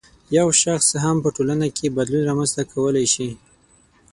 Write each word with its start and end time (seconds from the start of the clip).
یو 0.37 0.47
شخص 0.63 0.87
هم 1.03 1.15
په 1.23 1.29
ټولنه 1.35 1.67
کې 1.77 1.95
بدلون 1.97 2.23
رامنځته 2.29 2.61
کولای 2.73 3.05
شي 3.13 3.29